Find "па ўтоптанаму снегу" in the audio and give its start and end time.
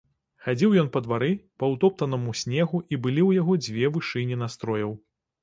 1.63-2.81